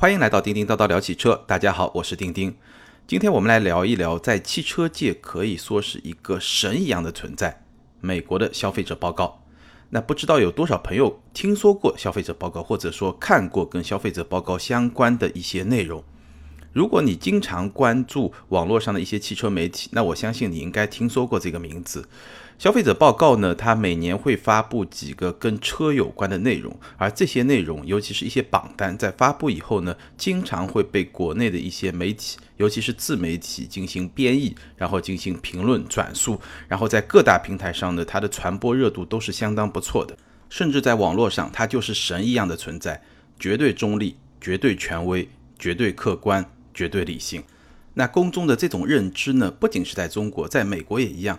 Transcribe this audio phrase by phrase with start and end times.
[0.00, 2.56] 欢迎来到叮叮叨叨聊汽车，大家好，我是叮叮。
[3.06, 7.64] 今天我们来聊一聊，在汽车界可以说是一个神一样的存在——
[8.00, 9.44] 美国的消费者报告。
[9.90, 16.02] 那不知道有多少朋友听说过消费者报告，或者说看过跟消费者报告相关的一些内容？
[16.72, 22.08] 如果你经常关注网络上的一些汽车媒体，那我相信你应该听说过这个名字。
[22.60, 40.14] 消费者报告呢，它每年会发布几个跟车有关的内容，而这些内容，尤其是一些榜单，在发布以后呢，经常会被国内的一些媒体，尤其是自媒体进行编译，然后进行评论转述，然后在各大平台上呢，它的传播热度都是相当不错的，
[40.50, 43.02] 甚至在网络上，它就是神一样的存在，
[43.38, 45.26] 绝对中立、绝对权威、
[45.58, 46.44] 绝对客观。
[46.74, 47.42] 绝对理性，
[47.94, 51.38] 那公众的这种认知呢，不仅是在中国，在美国也一样。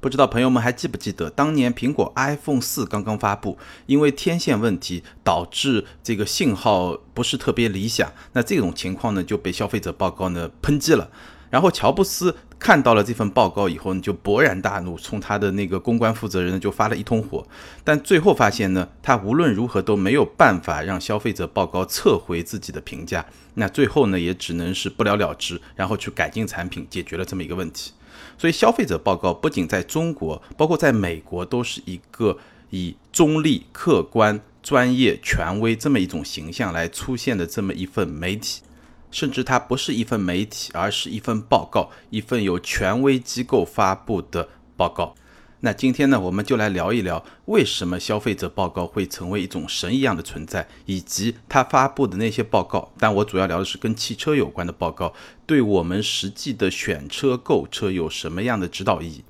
[0.00, 11.10] 不知道朋友们还记不记得，当年苹果 iPhone 四刚刚发布，因为天线问题导致这个信号不是特别理想，那这种情况呢就被消费者报告呢抨击了。
[11.50, 17.44] 然后乔布斯看到了这份报告以后呢，就勃然大怒，冲他的那个公关负责人呢就发了一通火。
[17.82, 23.24] 但最后发现呢，他无论如何都没有办法让消费者报告撤回自己的评价。
[23.54, 27.92] 那最后呢，也只能是不了了之，然后去改进产品，解决了这么一个问题。
[28.38, 32.38] 所以消费者报告不仅在中国，包括在美国，都是一个
[32.70, 38.62] 以中立、客观、专业、权威这么一种形象来出现的这么一份媒体。
[39.10, 45.14] 甚至它不是一份媒体，而是一份报告，一份由权威机构发布的报告。
[45.60, 52.92] 那今天呢，我们就来聊一聊，为什么消费者报告会成为一种神一样的存在，以及它发布的那些报告。
[52.96, 55.12] 但我主要聊的是跟汽车有关的报告，
[55.46, 59.24] 对我们实际的选车、购车有什么样的指导意义？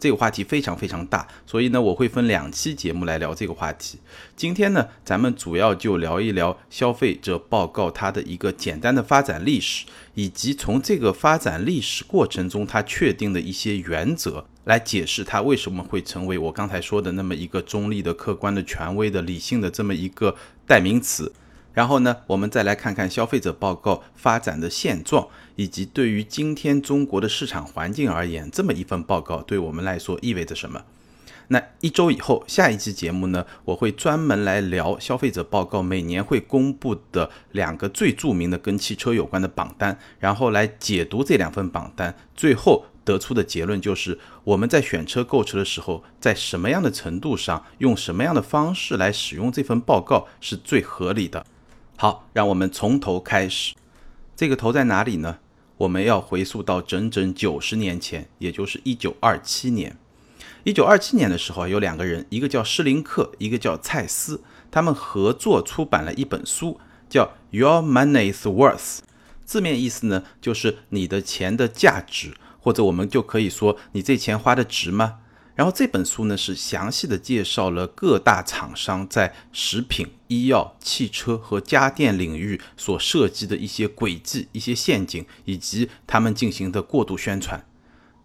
[0.00, 3.98] 这个话题非常非常大，所以呢，我会分两期节目来聊这个话题。
[4.36, 21.32] 今天呢，咱们主要就聊一聊消费者报告它的一个简单的发展历史，以及从这个发展历史过程中它确定的一些原则，来解释它为什么会成为我刚才说的那么一个中立的、客观的、权威的、理性的这么一个代名词。
[21.72, 30.84] 然后呢，我们再来看看消费者报告发展的现状，以及对于今天中国的市场环境而言，这么一份报告对我们来说意味着什么？
[31.50, 51.46] 那一周以后，下一期节目呢，我会专门来聊消费者报告每年会公布的两个最著名的跟汽车有关的榜单，然后来解读这两份榜单，最后得出的结论就是我们在选车购车的时候，在什么样的程度上，用什么样的方式来使用这份报告是最合理的。
[51.96, 53.74] 好，让我们从头开始。
[54.36, 55.38] 这个头在哪里呢？
[55.78, 59.96] 我们要回溯到整整九十年前，也就是一九二七年。
[60.64, 68.76] 一九二七年的时候，有两个人，一个叫施林克，一个叫蔡司，他们合作出版了一本书，叫《Your Money Is Worth》。
[69.44, 75.20] 字面意思呢，就是你的钱的价值，或者我们就可以说，你这钱花的值吗？
[75.54, 87.66] 然后这本书呢是详细的介绍了各大厂商在食品、医药、汽车和家电领域所涉及的一些轨迹、一些陷阱，以及他们进行的过度宣传。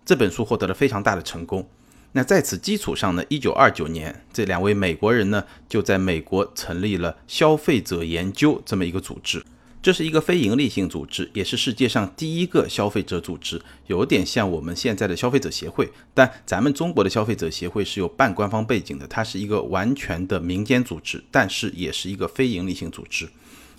[0.06, 1.68] 这本书获得了非常大的成功。
[2.12, 9.44] 那在此基础上呢，一九二九年，这两位美国人呢就在美国成立了消费者研究这么一个组织。
[9.84, 15.92] 这是一个非营利性组织，也是世界上第一个消费者组织，有点像我们现在的消费者协会。
[16.14, 23.28] 但咱们中国的消费者协会是有半官方背景的，它是一个完全的民间组织，但是也是一个非营利性组织。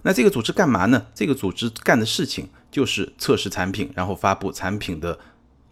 [0.03, 1.07] 那这个组织干嘛呢？
[1.15, 5.19] 这个组织干的事情就是测试产品，然后发布产品的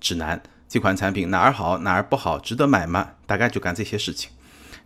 [0.00, 0.42] 指南。
[0.66, 3.10] 这款产品哪儿好，哪儿不好，值得买吗？
[3.26, 4.31] 大概就干这些事情。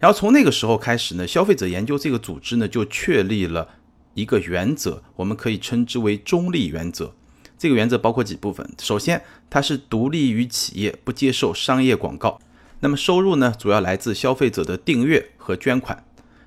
[0.00, 3.68] 然后从那个时候开始呢，消费者研究这个组织呢就确立了。
[4.16, 7.12] 一个原则，我们可以称之为中立原则。
[7.58, 8.68] 这个原则包括几部分。
[8.80, 12.38] 首先，它是独立于企业，不接受商业广告。
[12.80, 16.02] 那么收入呢，主要来自消费者的订阅和捐款。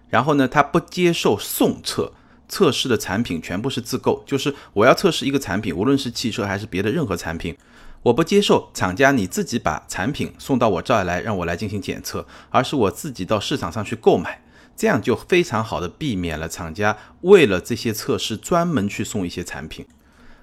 [0.10, 2.14] 然后呢，它不接受送测，
[2.48, 4.24] 测试的产品全部是自购。
[4.26, 7.56] 就是我要测试一个产品，无论是汽车还是别的任何产品，
[8.02, 14.42] 我不接受厂家你自己把产品送到我这儿来，让我来进行检测，而是我自己到市场上去购买。
[14.80, 19.86] 这样就非常好的避免了厂家为了这些测试专门去送一些产品。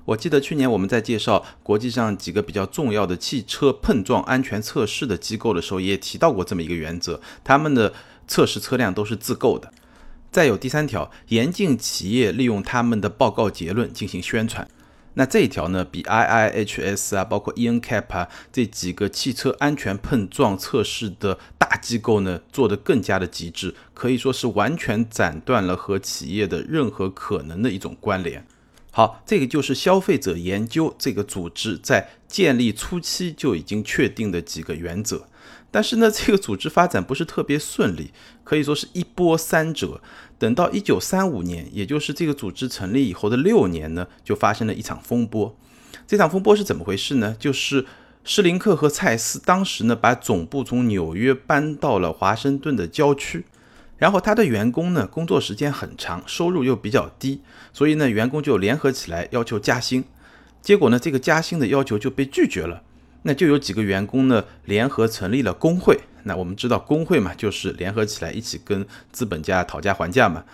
[0.04, 7.94] 我记得去年我们在介绍国际上几个比较重要的汽车碰撞安全测试的机构的时候，也提到过这么一个原则：他们的
[8.28, 9.72] 测试车辆都是自购的。
[10.30, 14.68] 再有第三条，严禁企业利用他们的报告结论进行宣传。
[15.18, 28.46] 那这一条呢，比 IIHS 啊，包括 ENCAP 啊这几个汽车安全碰撞测试的大机构呢，做得更加的极致，可以说是完全斩断了和企业的任何可能的一种关联。
[28.90, 35.26] 好，这个就是消费者研究这个组织在建立初期就已经确定的几个原则。
[35.76, 38.11] 但是呢， 这个组织发展不是特别顺利，
[38.44, 40.00] 可以说是一波三折。
[40.38, 45.55] 等到一九三五年，也就是这个组织成立以后的六年呢，就发生了一场风波。
[46.06, 47.37] 这场风波是怎么回事呢？
[47.38, 47.84] 就是
[48.25, 53.44] 施林克和蔡斯当时呢，把总部从纽约搬到了华盛顿的郊区。
[53.99, 57.43] 然后他的员工呢，工作时间很长，收入又比较低，
[57.75, 60.05] 所以呢，员工就联合起来要求加薪。
[60.62, 62.82] 结果呢，这个加薪的要求就被拒绝了。
[63.26, 65.99] 那就有几个员工呢，联合成立了工会。
[66.23, 70.44] 那我们知道工会嘛，就是联合起来一起跟资本家讨价还价嘛。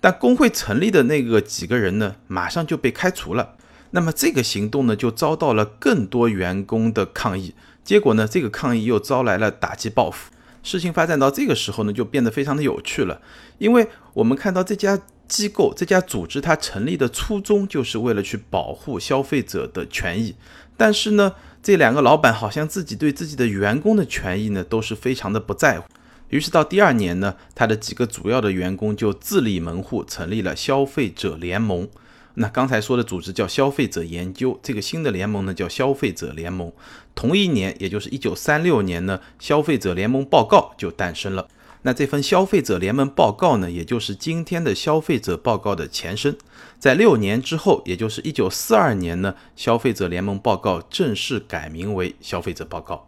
[0.00, 3.56] 但工会成立的那个几个人呢，马上就被开除了。
[3.90, 7.54] 那么这个行动呢，就遭到了更多员工的抗议。
[7.84, 10.32] 结果呢，这个抗议又招来了打击报复。
[10.62, 13.20] 事情发展到这个时候呢，就变得非常的有趣了，
[13.58, 20.36] 因为我们看到这家机构、这家组织它成立的初衷就是为了去保护消费者的权益，
[20.76, 25.86] 但是呢，这两个老板好像自己对自己的员工的权益呢都是非常的不在乎，
[26.30, 31.88] 于是到第二年呢，他的几个主要的员工就自立门户，成立了消费者联盟。
[32.34, 36.72] 那刚才说的组织叫消费者研究，这个新的联盟呢叫消费者联盟。
[37.14, 41.46] 同一年，也就是一九三六年呢，消费者联盟报告就诞生了。
[41.82, 46.36] 那这份消费者联盟报告呢，也就是今天的消费者报告的前身。
[46.82, 53.06] 在六年之后，也就是一九四二年呢，消费者联盟报告正式改名为消费者报告。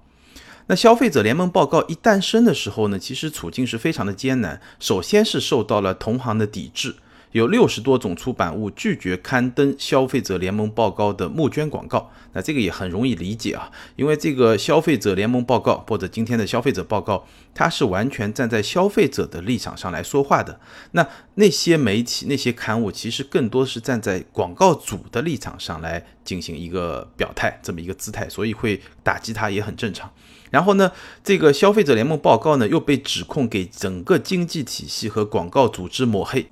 [0.69, 4.61] 那消费者联盟报告一诞生的时候呢，其实处境是非常的艰难。
[4.79, 6.95] 首先是受到了同行的抵制。
[7.35, 20.61] 有六十多种出版物拒绝刊登消费者联盟报告的募捐广告，那这个也很容易理解啊，因为这个消费者联盟报告或者今天的消费者报告，它是完全站在消费者的立场上来说话的。
[20.93, 21.05] 那
[21.35, 30.09] 那些媒体、那些刊物，其实更多是站在广告主的立场上来进行一个表态，这么一个姿态，所以会打击它也很正常。
[30.53, 30.93] 然后呢，
[31.25, 36.49] 这个消费者联盟报告呢，又被指控给整个经济体系和广告组织抹黑。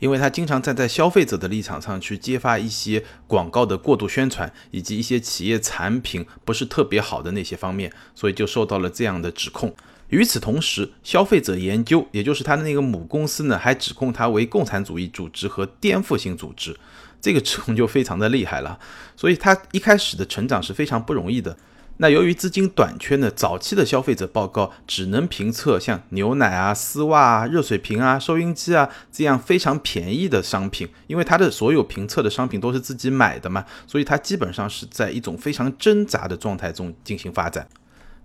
[0.00, 9.72] 因为他经常站在消费者的立场上去揭发一些广告的过度宣传，以及一些企业产品不是特别好的那些方面，所以就受到了这样的指控。
[10.08, 16.76] 与此同时，消费者研究，也就是他的那个母公司呢，还指控他为共产主义组织和颠覆性组织，
[17.20, 18.76] 这个指控就非常的厉害了。
[19.14, 21.56] 所以他一开始的成长是非常不容易的。
[22.02, 37.68] 那由于资金短缺呢，早期的消费者报告只能评测像牛奶啊、丝袜啊、热水瓶啊、收音机啊这样非常便宜的商品，因为它的所有评测的商品都是自己买的嘛，所以它基本上是在一种非常挣扎的状态中进行发展。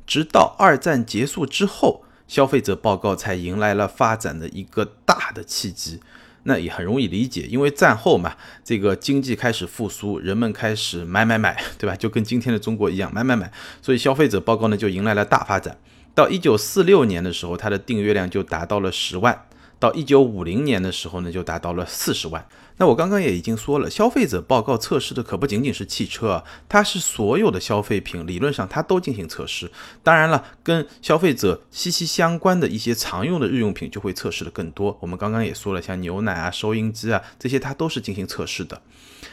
[0.07, 5.99] 直到二战结束之后，消费者报告才迎来了发展的一个大的契机。
[6.47, 11.95] 那也很容易理解，因为战后嘛，这个经济开始复苏，人们开始买买买， 对吧？
[11.95, 13.51] 就跟今天的中国一样，买买买，
[13.81, 15.77] 所以消费者报告呢就迎来了大发展。
[16.13, 19.47] 到一九四六年的时候，它的订阅量就达到了十万。
[19.77, 22.47] 到一九五零年的时候呢，就达到了四十万。
[22.77, 29.71] 那我刚刚也已经说了，消费者报告测试的可不仅仅是汽车啊，它是所有的消费品，理论上它都进行测试。
[30.03, 34.97] 当然了，跟消费者息息相关的一些常用的日用品就会测试的更多。
[34.99, 38.81] 我们刚刚也说了，像牛奶啊、收音机啊这些，它都是进行测试的。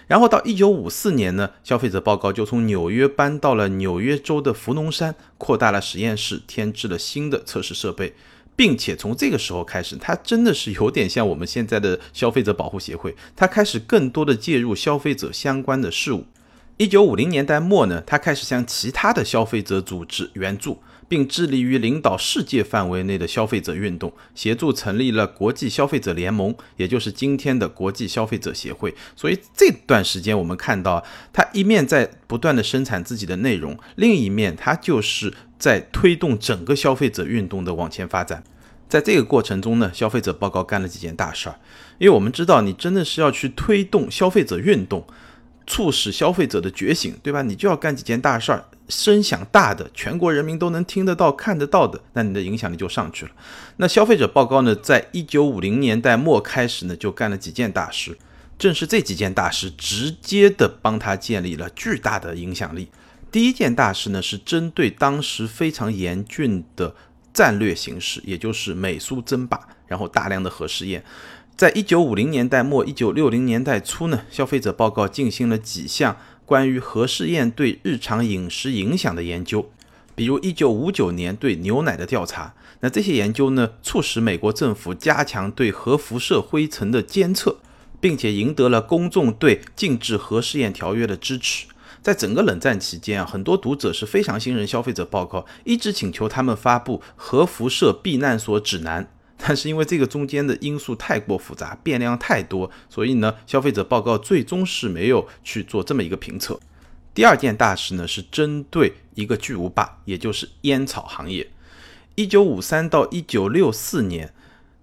[0.06, 8.14] 然后到一九五四年呢，消费者报告就从纽约搬到了纽约州的福农山，扩大了实验室，添置了新的测试设备。
[8.62, 16.26] 并且从这个时候开始，它真的是有点像我们现在的消费者保护协会，它开始更多的介入消费者相关的事务。
[16.76, 20.78] 一九五零年代末呢，它开始向其他的消费者组织援助，
[21.08, 28.94] 并致力于领导世界范围内的消费者运动，协助成立了国际消费者联盟，也就是今天的国际消费者协会。
[29.16, 38.44] 所以这段时间我们看到，它一面在不断的生产自己的内容，另一面它就是在推动整个消费者运动的往前发展。
[38.92, 41.58] 在这个过程中呢，消费者报告干了几件大事儿，
[41.96, 45.02] 因为我们知道，你真的是要去推动消费者运动，
[45.66, 47.40] 促使消费者的觉醒，对吧？
[47.40, 53.30] 你就要干几件大事儿，声响大的，全国人民都能听得到、看得到的，那你的影响力就上去了。
[53.78, 58.18] 那消费者报告呢，在一九五零年代末开始呢，就干了几件大事，
[58.58, 62.90] 正是这几件大事直接的帮他建立了巨大的影响力。
[63.30, 66.94] 第一件大事呢，是针对当时非常严峻的。
[67.32, 71.04] 战略形势，也就是美苏争霸，然后大量的核试验，
[71.56, 79.70] 在一九五零年代末、一九六零年代初呢，消费者报告进行了几项关于核试验对日常饮食影响的研究，
[80.14, 82.54] 比如一九五九年对牛奶的调查。
[82.80, 87.58] 那这些研究呢，促使美国政府加强对核辐射灰尘的监测，
[88.00, 91.66] 并且赢得了公众对禁止核试验条约的支持。
[92.02, 99.08] 在整个冷战期间啊，很多读者是非常信任消费者报告，一直请求他们发布核辐射避难所指南。
[99.44, 106.58] 但是因为这个中间的因素太过复杂，变量太多，所以呢，消费者报告最终是没有去做这么一个评测。
[107.14, 111.50] 第二件大事呢，是针对一个巨无霸，也就是烟草行业。
[112.14, 114.32] 一九五三到一九六四年，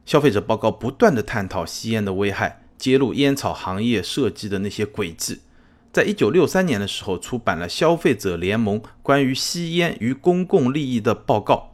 [0.05, 5.39] 消费者报告不断的探讨吸烟的危害，揭露烟草行业设计的那些诡计。
[5.91, 11.71] 在一九六三年的时候，出版了《消费者联盟关于吸烟与公共利益的报告》。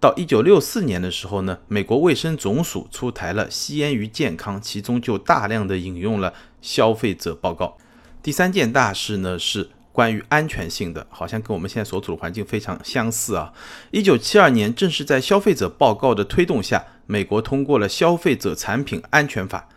[0.00, 7.76] 到一九六四年的时候呢，美国卫生总署出台了《吸烟与健康》，其中就大量的引用了消费者报告。
[8.22, 13.52] 第三件大事呢是关于安全性的，好像跟我们现在所处的环境非常相似啊。
[13.90, 19.68] 一九七二年，正是在消费者报告的推动下，美国通过了《消费者产品安全法》，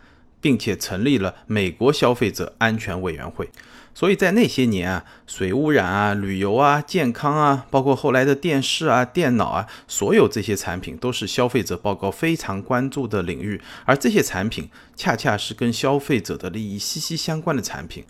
[0.42, 3.48] 并且成立了美国消费者安全委员会。
[3.94, 18.04] 所以在那些年啊，水污染啊、旅游啊、健康啊，包括后来的电视啊、电脑啊，所有这些产品都是消费者报告非常关注的领域，而这些产品恰恰是跟消费者的利益息息相关的产品。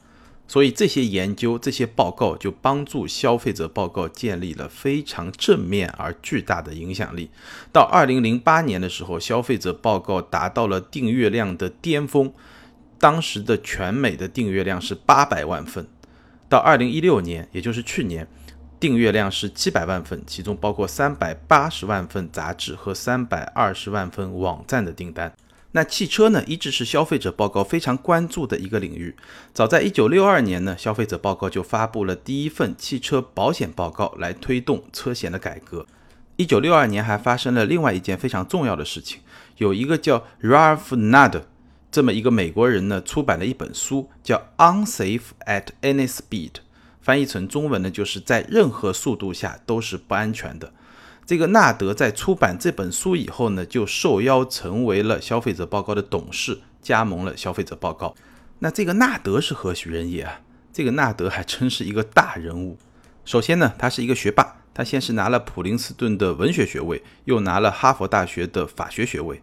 [0.46, 7.30] 所以这些研究、这些报告就帮助消费者报告建立了非常正面而巨大的影响力。
[7.72, 12.32] 到二零零八年的时候，消费者报告达到了订阅量的巅峰。
[12.98, 15.88] 当时的全美的订阅量是八百万份，
[16.48, 18.28] 到二零一六年，也就是去年，
[18.78, 25.32] 订阅量是七百万份，其中包括三百八十万份杂志和三百二十万份网站的订单。
[25.72, 29.16] 那汽车呢，一直是消费者报告非常关注的一个领域。
[29.54, 35.86] 早在一九六二年呢，消费者报告就发布了第一份汽车保险报告，来推动车险的改革。
[36.36, 39.20] 一九六二年还发生了另外一件非常重要的事情，
[39.56, 41.42] 有一个叫 Ralph Nader。
[41.90, 44.42] 这么一个美国人呢，出版了一本书，叫
[44.86, 46.50] 《Unsafe at Any Speed》，
[47.00, 50.72] 翻译成中文呢，就是在任何速度下都是不安全的。
[51.24, 58.14] 这个纳德在出版这本书以后呢，就受邀成为了消费者报告的董事，加盟了消费者报告。
[58.58, 60.40] 那这个纳德是何许人也啊？
[60.72, 62.76] 这个纳德还真是一个大人物。
[63.24, 69.40] 首先呢，他是一个学霸，他先是拿了普林斯顿的文学学位，又拿了哈佛大学的法学学位。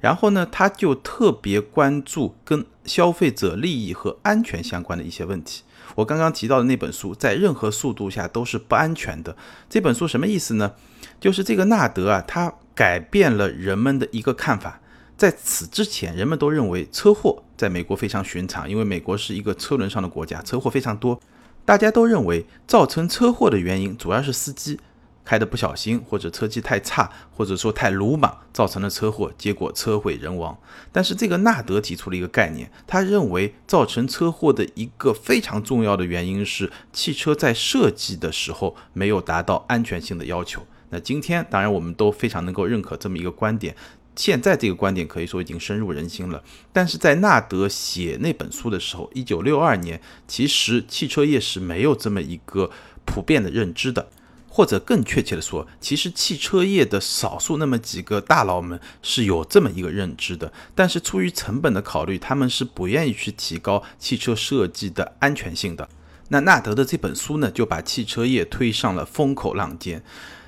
[0.00, 5.62] 然后呢，他就特别关注跟消费者利益和安全相关的一些问题。
[5.94, 9.36] 我刚刚提到的那本书，在任何速度下都是不安全的。
[9.70, 10.72] 这本书什么意思呢？
[11.20, 14.80] 就是这个纳德啊，他改变了人们的一个看法。
[15.16, 21.20] 在此之前，人们都认为车祸在美国非常寻常，因为美国是一个车轮上的国家，车祸非常多。
[21.64, 24.80] 大家都认为造成车祸的原因主要是司机。
[25.24, 30.58] 开的不小心，或者车技太差，或者说太鲁莽，造成了车祸，结果车毁人亡。
[30.90, 40.66] 但是这个纳德提出了一个概念，他认为造成车祸的一个非常重要的原因是汽车在设计的时候没有达到安全性的要求。
[40.92, 43.74] 那今天当然我们都非常能够认可这么一个观点，
[44.14, 46.44] 现在这个观点可以说已经深入人心了。
[46.72, 52.70] 但是在纳德写那本书的时候，一九六二年，其实汽车业是没有这么一个
[53.04, 54.10] 普遍的认知的。
[54.54, 65.88] 或者更确切的说，其实汽车业的少数那么几个大佬们是有这么一个认知的，但是出于成本的考虑，他们是不愿意去提高汽车设计的安全性的。
[66.28, 70.02] 那纳德的这本书呢，就把汽车业推上了风口浪尖。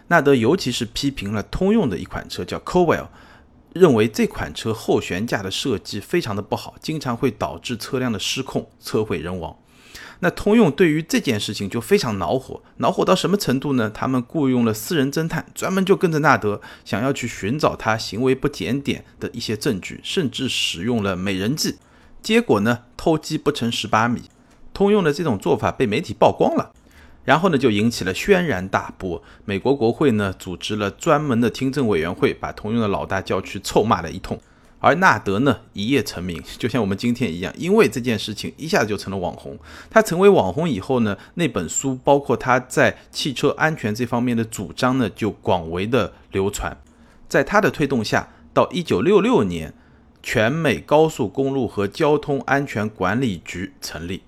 [0.08, 3.08] 纳德尤其是批评了通用的一款车叫 Cowell，
[3.72, 9.56] 认为这款车后悬架的设计非常的不好，经常会导致车辆的失控，车毁人亡。
[10.20, 13.90] 那通用对于这件事情就非常恼火，恼火到什么程度呢？
[13.90, 21.76] 他们雇佣了私人侦探，专门就跟着纳德，想要去寻找他行为不检点的一些证据，甚至使用了美人计。
[22.22, 24.22] 结果呢，偷鸡不成蚀把米，
[24.72, 26.72] 通用的这种做法被媒体曝光了，
[27.24, 29.22] 然后呢，就引起了轩然大波。
[29.44, 34.38] 美国国会呢，组织了专门的听证委员会，把通用的老大叫去臭骂了一通。
[34.78, 39.58] 而纳德呢，一夜成名， 就像我们今天一样，因为这件事情一下子就成了网红。
[39.88, 46.76] 他成为网红以后呢，那本书包括他在汽车安全这方面的主张呢，就广为的流传。
[47.26, 49.72] 在他的推动下，到一九六六年，
[50.22, 54.22] 全美高速公路和交通安全管理局成立。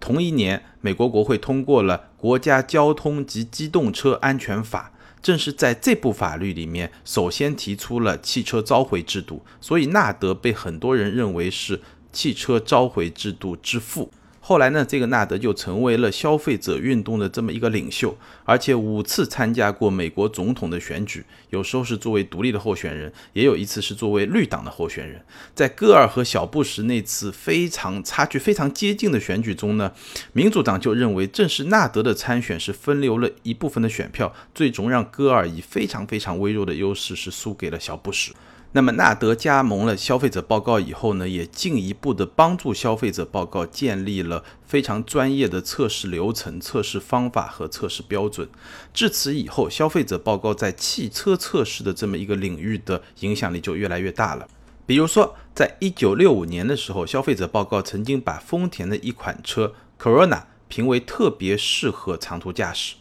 [0.00, 4.92] 同一年，美国国会通过了《国家交通及机动车安全法》。
[5.22, 14.10] 正是在这部法律里面，首先提出了汽车召回制度，所以纳德被很多人认为是汽车召回制度之父。
[14.50, 25.24] 后来呢，这个纳德就成为了消费者运动的这么一个领袖，而且五次参加过美国总统的选举，有时候是作为独立的候选人，也有一次是作为绿党的候选人。
[25.54, 29.92] 在戈尔和小布什那次非常差距非常接近的选举中呢，
[30.32, 38.32] 民主党就认为正是纳德的参选是分流了一部分的选票，最终让戈尔以非常非常微弱的优势是输给了小布什。
[38.72, 48.48] 那么纳德加盟了消费者报告以后呢，也进一步的帮助消费者报告建立了非常专业的测试流程、测试方法和测试标准。
[48.94, 54.46] 至此以后，消费者报告在汽车测试的这么一个领域的影响力就越来越大了。
[54.86, 62.94] 比如说，在一九六五年的时候，消费者报告曾经把丰田的一款车 Corona 评为特别适合长途驾驶。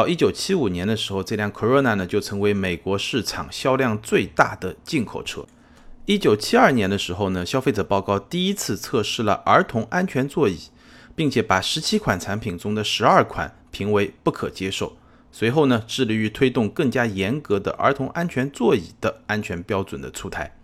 [0.00, 5.44] 到一九七五年的时候，这辆 Corona 呢就成为美国市场销量最大的进口车。
[6.06, 10.58] 一九七二年的时候呢，消费者报告第一次测试了儿童安全座椅，
[11.14, 14.96] 并且把十七款产品中的十二款评为不可接受。
[15.30, 20.56] 随后呢，致力于推动更加严格的儿童安全座椅的安全标准的出台。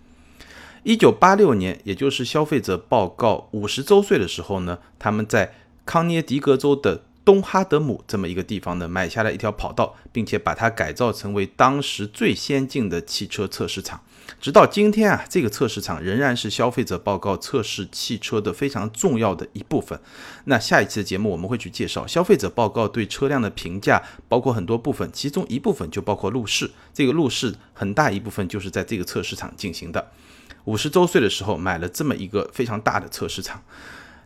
[0.83, 5.52] 一九八六年，也就是消费者报告五十周岁的时候呢，他们在
[5.85, 7.02] 康涅狄格州的。
[7.26, 14.00] 东哈德姆这么一个地方呢，买下了一条跑道，并且把它改造成为当时最先进的汽车测试场。
[14.40, 20.00] 直到今天啊，这个测试场仍然是消费者报告测试汽车的非常重要的一部分。
[20.45, 26.71] 那下一期的节目我们会去介绍消费者报告对车辆的评价，包括很多部分，其中一部分就包括路试。
[26.95, 30.12] 这个路试很大一部分就是在这个测试场进行的。
[30.66, 33.64] 五十周岁的时候买了这么一个非常大的测试场。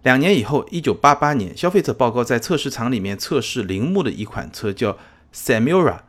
[0.02, 4.96] 两年以后，一九八八年，消费者报告在测试场里面测试铃木的一款车，叫
[5.34, 6.00] Samura。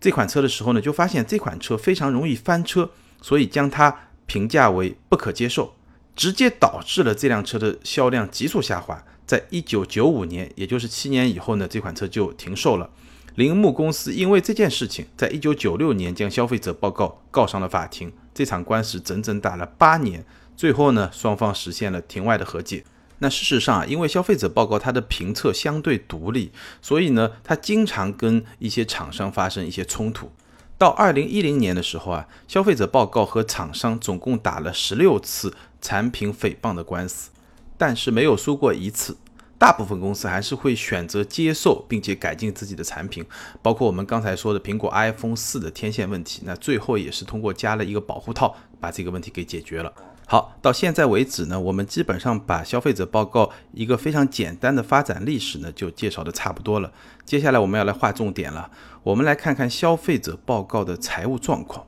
[0.00, 2.90] 这款车的时候呢，就发现这款车非常容易翻车，
[3.20, 3.94] 所以将它
[4.26, 5.74] 评价为不可接受，
[6.14, 9.04] 直接导致了这辆车的销量急速下滑。
[9.26, 12.88] 在一九九五年，也就是七年以后呢，这款车就停售了。
[13.34, 18.12] 铃木公司因为这件事情，在一九九六年将消费者报告告上了法庭。
[18.32, 20.24] 这场官司整整打了八年，
[20.56, 22.84] 最后呢，双方实现了庭外的和解。
[23.20, 30.30] 那事实上啊，因为消费者报告它的评测相对独立，所以呢，它经常跟一些厂商发生一些冲突。
[30.76, 37.30] 到二零一零年的时候啊，消费者报告和厂商总共打了十六次产品诽谤的官司，
[37.76, 39.16] 但是没有输过一次。
[39.58, 43.22] 大部分公司还是会选择接受并且改进自己的产品，
[43.60, 49.92] 包括我们刚才说的苹果 iPhone 四的天线问题，那最后也是通过加了一个保护套把这个问题给解决了。
[50.30, 56.92] 好，到现在为止呢，我们基本上把消费者报告一个非常简单的发展历史呢，就介绍的差不多了。
[57.24, 58.70] 接下来我们要来划重点了，
[59.02, 61.84] 我们来看看消费者报告的财务状况。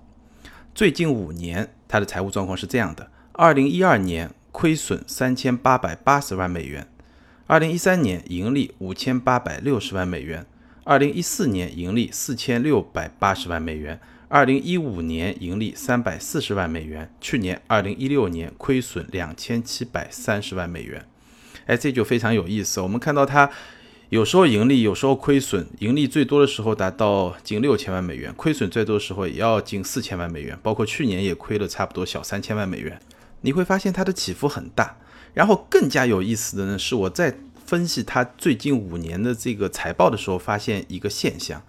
[0.75, 6.89] 最近五年，它的财务状况是这样的：二零一二年亏损三千八百八十万美元，
[7.47, 10.45] 二零一三年盈利五千八百六十万美元，
[10.83, 14.01] 二零一四年盈利四千六百八十万美元。
[14.33, 21.07] 二零一五年盈利三百四十万美元，去年二零一六年亏损两千七百三十万美元。
[21.67, 22.81] 哎，这就非常有意思。
[22.81, 23.51] 我们看到它
[24.09, 25.67] 有时候盈利，有时候亏损。
[25.81, 30.59] 盈利最多的时候达到近六千万美元，亏损最多的时候也要近四千万美元。
[30.63, 32.99] 包括去年也亏了差不多小三千万美元。
[33.43, 34.97] 你会发现它的起伏很大。
[35.35, 41.63] 然后更加有意思的呢，是我在分析它最近五年的这个财报的时候，发现一个现象，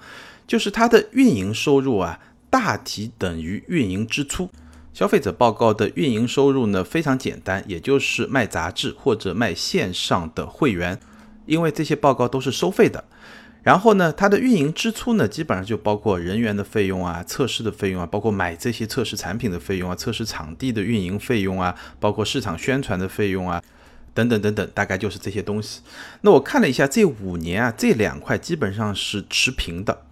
[0.48, 2.22] 就是它的运营收入啊。
[2.54, 4.48] 大体等于运营支出。
[4.94, 11.00] 消费者报告的运营收入呢非常简单，也就是卖杂志或者卖线上的会员，
[11.48, 13.04] 因为这些报告都是收费的。
[13.64, 23.60] 然后呢，它的运营支出呢基本上就包括人员的费用啊、测试的费用啊、包括买这些测试产品的费用啊、测试场地的运营费用啊、包括市场宣传的费用啊，
[24.14, 25.82] 等等等等，大概就是这些东西。
[26.22, 30.04] 那我看了一下，这五年啊，这两块基本上是持平的。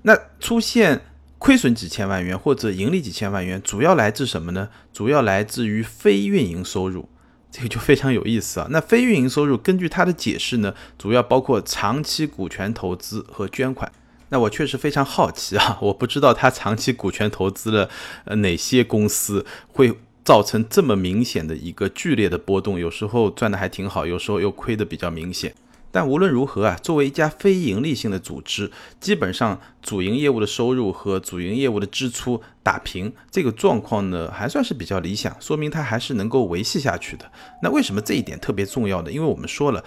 [0.00, 1.02] 那出现。
[1.40, 4.68] 亏损几千万元或者盈利几千万元，主要来自什么呢？
[4.92, 7.08] 主要来自于非运营收入，
[7.50, 8.66] 这个就非常有意思啊。
[8.70, 13.90] 那非运营收入，根据他的解释呢，主要包括长期股权投资和捐款。
[14.28, 17.88] 那我确实非常好奇啊，我不知道他长期股权投资了
[18.26, 25.54] 呃哪些公司，会造成这么明显的一个剧烈的波动，有时候赚的还挺好，有时候又亏的比较明显。
[25.92, 37.30] 但无论如何啊，作为一家非盈利性的组织，基本上主营业务的收入和主营业务的支出打平，这个状况呢还算是比较理想，说明它还是能够维系下去的。
[37.62, 39.10] 那为什么这一点特别重要呢？
[39.10, 39.84] 因为我们说了，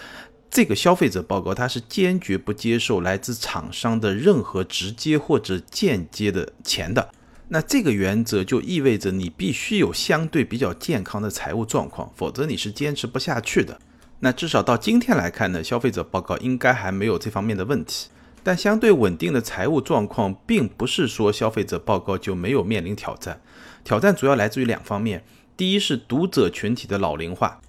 [0.50, 7.10] 这个消费者报告它是坚决不接受来自厂商的任何直接或者间接的钱的。
[7.50, 13.80] 那这个原则就意味着你必须有相对比较健康的财务状况，否则你是坚持不下去的。
[14.24, 18.08] 那至少到今天来看呢，消费者报告应该还没有这方面的问题。
[18.42, 23.42] 但相对稳定的财务状况，并不是说消费者报告就没有面临挑战。
[23.84, 25.26] 挑战主要来自于两方面，
[25.58, 27.60] 第一是读者群体的老龄化。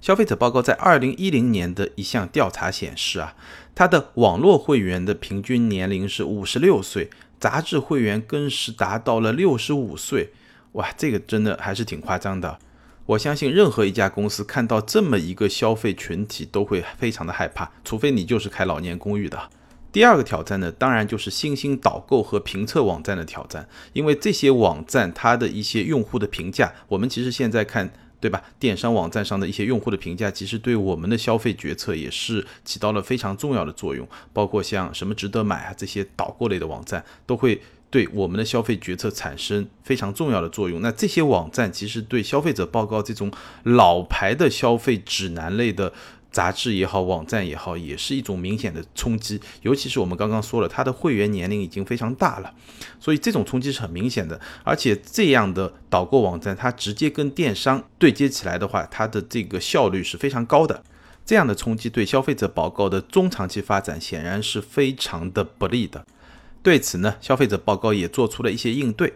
[0.00, 3.34] 消费者报告在二零一零年的一项调查显示啊，
[3.74, 10.30] 它的网络会员的平均年龄是五十六岁，杂志会员更是达到了六十五岁。
[10.72, 12.60] 哇，这个真的还是挺夸张的。
[13.06, 19.50] 我相信任何一家公司看到这么一个消费群体都会非常的害怕，除非你就是开老年公寓的。
[19.92, 28.42] 第二个挑战呢，当然就是新兴导购和评测网站的挑战，因为这些网站它的一些用户的评价，我们其实现在看，对吧？
[28.58, 37.60] 电商网站上的一些用户的评价，其实对我们的消费决策也是起到了非常重要的作用，包括像什么值得买啊这些导购类的网站都会。
[37.94, 40.82] 对我们的消费决策产生非常重要的作用。
[40.82, 43.30] 那这些网站其实对消费者报告这种
[43.62, 45.92] 老牌的消费指南类的
[46.28, 49.40] 杂志也好，网站也好，也是一种明显的冲击。
[49.62, 52.52] 尤其是我们刚刚说了，它的会员年龄已经非常大了，
[52.98, 54.40] 所以这种冲击是很明显的。
[54.64, 60.82] 而且这样的导购网站，它直接跟电商对接起来的话，它的这个效率是非常高的。
[61.24, 66.04] 这样的冲击对消费者报告的中长期发展显然是非常的不利的。
[66.64, 69.12] 对此呢，消费者报告也做出了一些应对，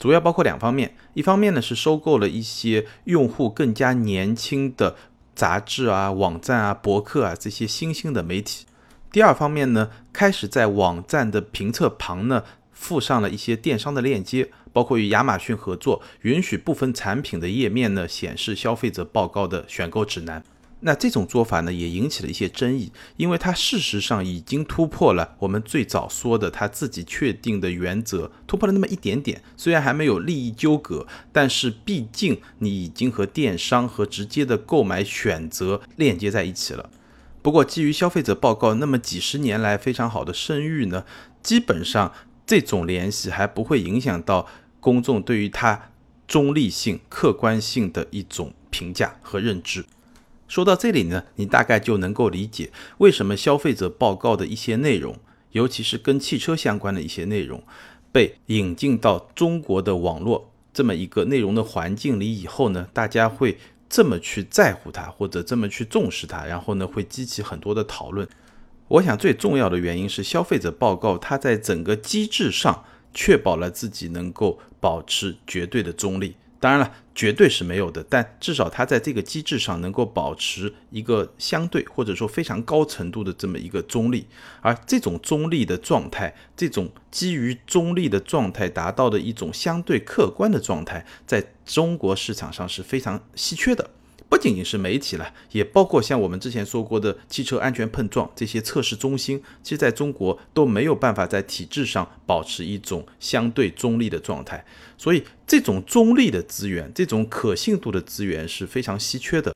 [0.00, 0.96] 主要包括两方面。
[1.14, 4.96] 一方面呢是收购了一些用户更加年轻的
[5.32, 8.66] 杂志啊、网站啊、博客啊这些新兴的媒体。
[9.12, 20.42] 第二方面呢，开始在网站的评测旁呢附上了一些电商的链接，包括与亚马逊合作，允许部分产品的页面呢显示消费者报告的选购指南。
[20.80, 29.42] 那这种做法呢，也引起了一些争议，因为它事实上已经突破了我们最早说的他自己确定的原则，突破了那么一点点。
[29.56, 36.88] 虽然还没有利益纠葛，但是毕竟你已经和电商和直接的购买选择链接在一起了。
[37.42, 41.04] 不过，基于消费者报告那么几十年来非常好的声誉呢，
[41.42, 42.12] 基本上
[42.46, 44.46] 这种联系还不会影响到
[44.78, 45.90] 公众对于它
[46.26, 49.84] 中立性、客观性的一种评价和认知。
[50.48, 55.14] 说到这里呢，你大概就能够理解为什么消费者报告的一些内容，
[55.52, 57.62] 尤其是跟汽车相关的一些内容，
[58.10, 63.58] 被引进到中国的网络这么一个内容的环境里以后呢，大家会
[63.90, 68.26] 这么去在乎它，或者这么去重视它，然后呢，会激起很多的讨论。
[68.88, 76.36] 我想最重要的原因是消费者报告它在整个机制上确保了自己能够保持绝对的中立。
[76.60, 84.26] 当然了，绝对是没有的，但至少它在这个机制上能够保持一个相对或者说非常高程度的这么一个中立，
[84.60, 93.90] 而这种中立的状态，这种基于中立的状态达到的一种相对客观的状态，在中国市场上是非常稀缺的。
[94.28, 104.64] 不仅仅是媒体了，也包括像我们之前说过的汽车安全碰撞这些测试中心，其实在中国都没有办法在体制上保持一种相对中立的状态。
[104.96, 109.54] 所以，这种中立的资源，这种可信度的资源是非常稀缺的。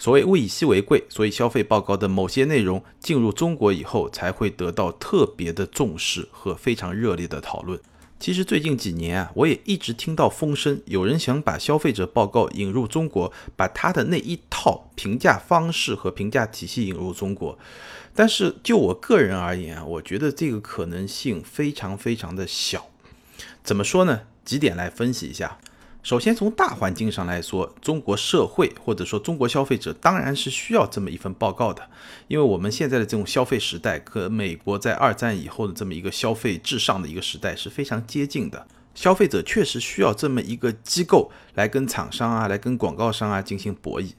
[0.00, 7.78] 所谓物以稀为贵，所以消费报告的某些内容进入中国以后，才会得到特别的重视和非常热烈的讨论。
[8.20, 17.56] 其实最近几年啊，我也一直听到风声，有人想把消费者报告引入中国，把他的那一套评价方式和评价体系引入中国。
[18.14, 22.88] 但是就我个人而言啊，我觉得这个可能性非常非常的小。
[23.62, 24.22] 怎么说呢？
[24.44, 25.58] 几点来分析一下。
[26.08, 31.86] 首先，从大环境上来说，中国社会或者说中国消费者当然是需要这么一份报告的，
[32.28, 38.66] 因为我们现在的这种消费时代和美国在二战以后的这么一个消费至上的一个时代是非常接近的。
[38.94, 44.12] 消费者确实需要这么一个机构来跟厂商啊、来跟广告商啊进行博弈。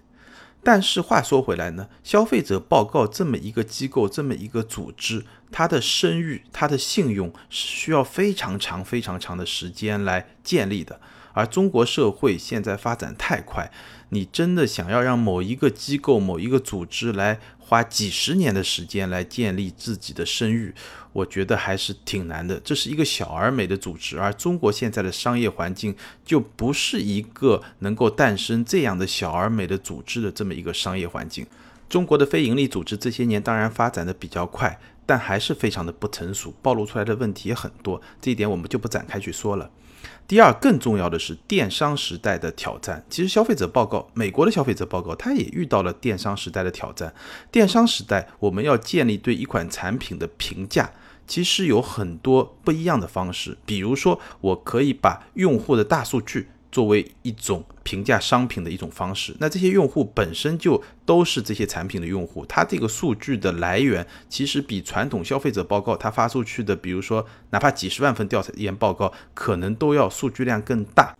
[0.62, 11.02] 但是话说回来呢，消费者报告这么一个机构、这么一个组织，它的声誉、它的信用是需要非常长、非常长的时间来建立的。
[11.34, 13.72] 而中国社会现在发展太快，
[14.10, 20.74] 你真的想要让某一个机构、某一个组织来花几十年的时间来建立自己的声誉，
[21.14, 22.60] 我觉得还是挺难的。
[22.60, 31.46] 这是一个小而美的组织，而中国现在的商业环境就不是一个能够诞生这样的小而美的组织的这么一个商业环境。
[31.88, 38.02] 中国的非营利组织这些年当然发展的比较快，但还是非常的不成熟，暴露出来的问题也很多。
[38.22, 39.72] 这一点我们就不展开去说了。
[40.30, 43.04] 第二，更重要的是电商时代的挑战。
[43.10, 47.12] 其实，消费者报告，美国的消费者报告，它也遇到了电商时代的挑战。
[47.52, 50.92] 电商时代，我们要建立对一款产品的评价，
[51.26, 53.58] 其实有很多不一样的方式。
[53.66, 59.36] 比如说，我可以把用户的大数据作为一种评价商品的一种方式。
[59.40, 71.16] 那这些用户本身就都是这些产品的用户，它这个数据的来源其实比传统消费者报告它发出去的，比如说哪怕几十万份调研报告，可能都要数据量更大。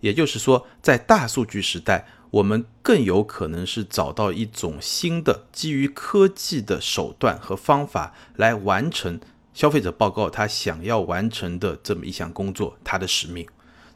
[0.00, 9.20] 也就是说，在大数据时代，我们更有可能是找到一种新的基于科技的手段和方法来完成
[9.52, 13.46] 消费者报告他想要完成的这么一项工作，他的使命。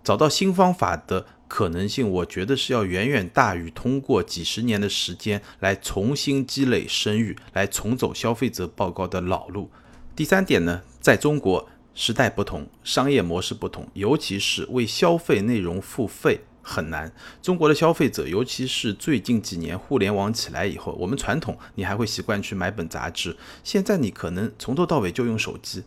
[0.04, 9.70] 找到新方法的可能性，我觉得是要远远大于通过几十年的时间来重新积累声誉，来重走消费者报告的老路。
[10.14, 11.68] 第三点呢，在中国。
[11.96, 17.12] 时代不同，商业模式不同，尤其是为消费内容付费很难。
[17.40, 25.84] 中国的消费者，尤其是最近几年互联网起来以后，我们传统你还会习惯去买本杂志，现在你可能从头到尾就用手机。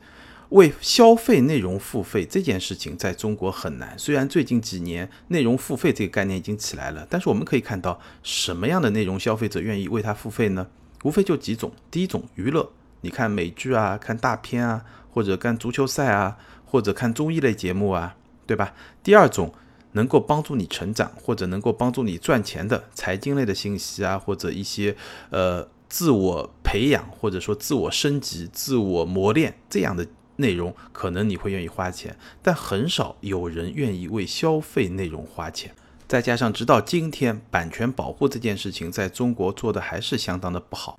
[0.49, 3.97] 为消费内容付费这件事情在中国很难。
[3.97, 10.67] 虽然最近几年内容付费这个概念已经起来了，但是我们可以看到什么样的内容消费者愿意为它付费呢？
[11.03, 11.71] 无非就几种。
[11.91, 14.83] 第一种娱乐，你看美剧啊，看大片啊。
[15.09, 18.75] 或者看足球赛啊，或者看综艺类节目啊，对吧？
[19.01, 19.51] 第二种
[19.93, 24.95] 能够帮助你成长，或者能够帮助你赚钱的财经类的信息啊，或者一些
[25.31, 30.05] 呃自我培养或者说自我升级、自我磨练这样的
[30.37, 35.75] 内容，可能你会愿意花钱，但很少有人愿意为消费内容花钱。
[36.07, 40.97] 再加上直到今天，版权保护这件事情在中国做的还是相当的不好。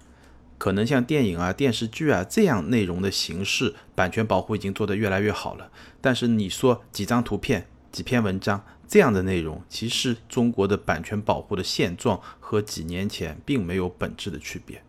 [0.59, 5.71] 可能像电影啊、电视剧啊这样内容的形式，版权保护已经做得越来越好了。
[6.01, 14.83] 但是你说几张图片、几篇文章这样的内容，其实中国的版权保护的现状和几年前并没有本质的区别。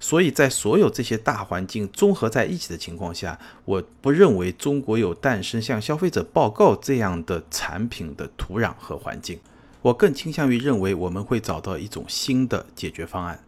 [0.00, 9.40] 所以在所有这些大环境综合在一起的情况下，我不认为中国有诞生像消费者报告这样的产品的土壤和环境。
[9.82, 13.44] 我更倾向于认为我们会找到一种新的解决方案。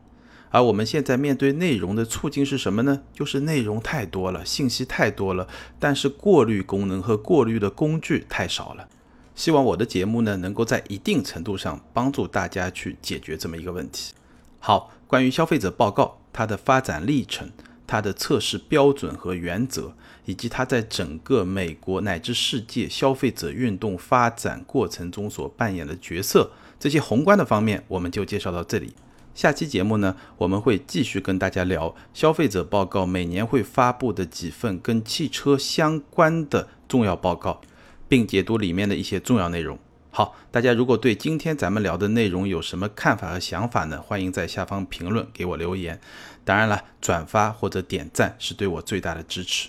[0.52, 3.02] 而我们现在面对内容的处境是什么呢？
[3.12, 5.46] 就是内容太多了，信息太多了，
[5.78, 8.88] 但是过滤功能和过滤的工具太少了。
[9.36, 14.12] 希望我的节目呢，能够在一定程度上帮助大家去解决这么一个问题。
[14.58, 17.50] 好，关于消费者报告，它的发展历程、
[17.86, 19.92] 它的测试标准和原则，
[20.24, 28.94] 以及它在整个美国乃至世界消费者运动发展过程中所扮演的角色，这些宏观的方面，我们就介绍到这里。
[29.34, 37.60] 下期节目呢，我们会继续跟大家聊消费者报告每年会发布的几份跟汽车相关的重要报告，
[38.08, 39.78] 并解读里面的一些重要内容。
[40.12, 44.02] 好，大家如果对今天咱们聊的内容有什么看法和想法呢？
[44.02, 46.00] 欢迎在下方评论给我留言。
[46.44, 49.68] 当然了，转发或者点赞是对我最大的支持。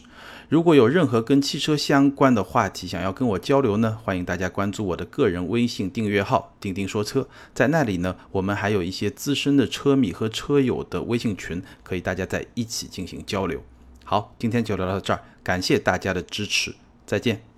[0.50, 7.28] 如果有任何跟汽车相关的话题想要跟我交流呢，欢迎大家关注我的个人微信订阅号“钉钉说车”。
[7.54, 13.64] 在那里呢，我们还有一些资深的车迷和车友的微信群，可以大家在一起进行交流。
[14.04, 16.74] 好，今天就聊到这儿，感谢大家的支持，
[17.06, 17.51] 再见。